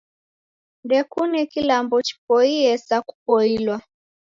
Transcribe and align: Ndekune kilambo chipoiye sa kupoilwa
Ndekune 0.83 1.39
kilambo 1.51 1.97
chipoiye 2.07 2.71
sa 2.77 2.97
kupoilwa 3.07 3.77